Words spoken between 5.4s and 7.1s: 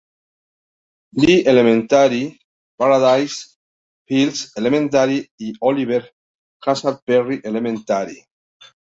Oliver Hazard